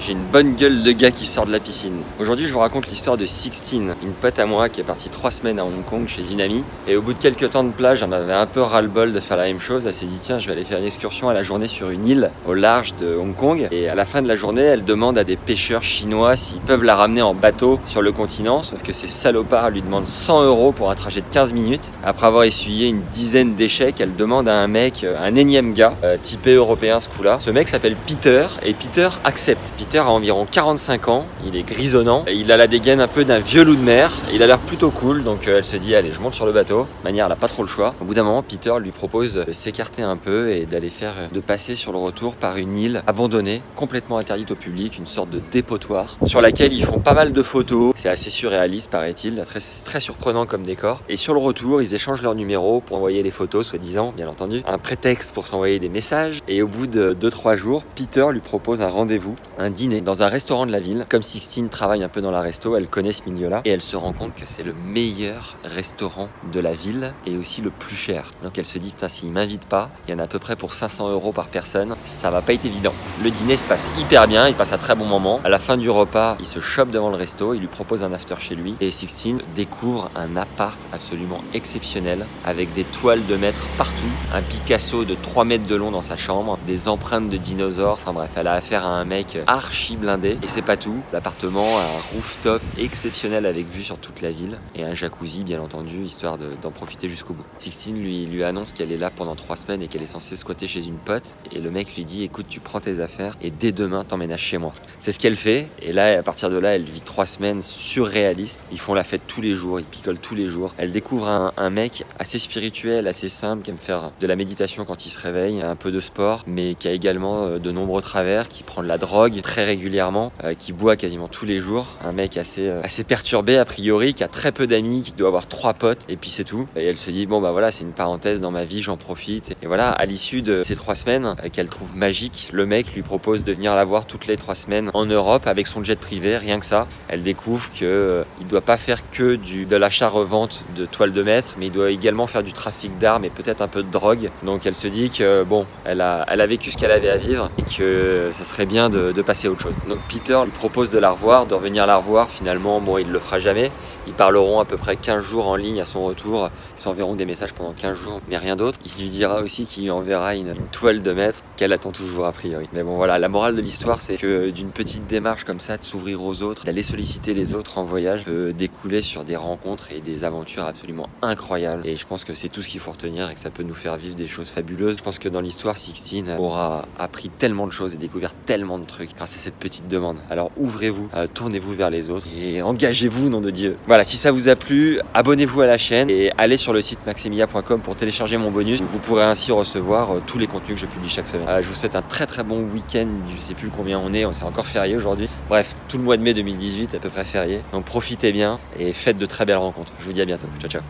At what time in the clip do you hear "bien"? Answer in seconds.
54.16-54.28, 74.26-74.48, 95.42-95.60, 148.66-148.90, 198.32-198.58